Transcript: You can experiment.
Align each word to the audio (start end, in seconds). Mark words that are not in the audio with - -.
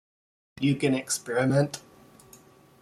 You 0.59 0.77
can 0.77 0.95
experiment. 0.95 1.79